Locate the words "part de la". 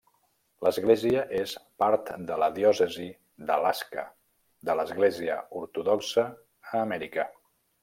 1.83-2.47